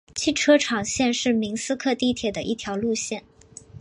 [0.15, 3.23] 汽车厂线是明斯克地铁的一条路线。